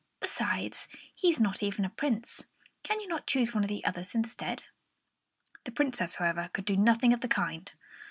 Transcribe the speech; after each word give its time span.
Besides, 0.19 0.87
he 1.13 1.29
is 1.29 1.39
not 1.39 1.61
even 1.61 1.85
a 1.85 1.89
Prince. 1.91 2.43
Can 2.81 2.99
you 2.99 3.07
not 3.07 3.27
choose 3.27 3.53
one 3.53 3.63
of 3.63 3.67
these 3.67 3.83
others 3.85 4.15
instead?" 4.15 4.63
The 5.65 5.71
Princess, 5.71 6.15
however, 6.15 6.49
could 6.53 6.65
do 6.65 6.75
nothing 6.75 7.13
of 7.13 7.21
the 7.21 7.27
kind. 7.27 7.71